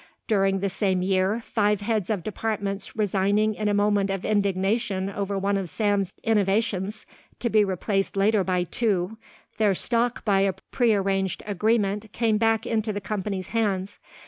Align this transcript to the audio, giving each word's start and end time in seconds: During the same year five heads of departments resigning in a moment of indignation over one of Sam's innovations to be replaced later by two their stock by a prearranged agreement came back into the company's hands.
During 0.27 0.61
the 0.61 0.69
same 0.71 1.03
year 1.03 1.41
five 1.41 1.81
heads 1.81 2.09
of 2.09 2.23
departments 2.23 2.95
resigning 2.95 3.53
in 3.53 3.67
a 3.67 3.73
moment 3.75 4.09
of 4.09 4.25
indignation 4.25 5.11
over 5.11 5.37
one 5.37 5.57
of 5.57 5.69
Sam's 5.69 6.11
innovations 6.23 7.05
to 7.39 7.51
be 7.51 7.63
replaced 7.63 8.17
later 8.17 8.43
by 8.43 8.63
two 8.63 9.19
their 9.59 9.75
stock 9.75 10.25
by 10.25 10.39
a 10.39 10.53
prearranged 10.71 11.43
agreement 11.45 12.11
came 12.13 12.39
back 12.39 12.65
into 12.65 12.91
the 12.91 12.99
company's 13.01 13.49
hands. 13.49 13.99